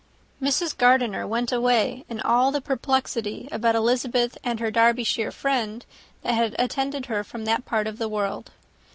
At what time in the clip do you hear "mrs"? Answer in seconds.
0.41-0.75